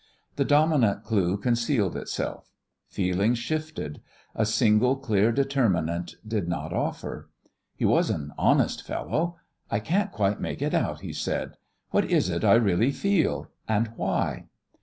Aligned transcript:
The 0.35 0.45
dominant 0.45 1.03
clue 1.03 1.37
concealed 1.37 1.95
itself. 1.95 2.49
Feelings 2.87 3.37
shifted. 3.37 4.01
A 4.33 4.47
single, 4.47 4.95
clear 4.95 5.31
determinant 5.31 6.15
did 6.27 6.47
not 6.47 6.73
offer. 6.73 7.29
He 7.75 7.85
was 7.85 8.09
an 8.09 8.31
honest 8.35 8.81
fellow. 8.81 9.37
"I 9.69 9.79
can't 9.79 10.11
quite 10.11 10.41
make 10.41 10.63
it 10.63 10.73
out," 10.73 11.01
he 11.01 11.13
said. 11.13 11.55
"What 11.91 12.05
is 12.05 12.29
it 12.31 12.43
I 12.43 12.55
really 12.55 12.89
feel? 12.91 13.51
And 13.67 13.89
why?" 13.95 14.45